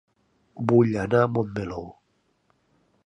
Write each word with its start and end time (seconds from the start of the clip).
Vull 0.71 0.97
anar 1.03 1.21
a 1.25 1.29
Montmeló 1.35 1.85